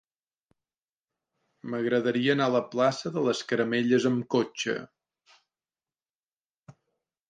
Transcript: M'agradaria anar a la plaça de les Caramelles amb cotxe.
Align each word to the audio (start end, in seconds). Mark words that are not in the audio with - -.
M'agradaria 1.73 2.33
anar 2.37 2.49
a 2.51 2.55
la 2.57 2.63
plaça 2.73 3.13
de 3.19 3.25
les 3.29 3.45
Caramelles 3.53 4.11
amb 4.15 4.29
cotxe. 4.37 4.79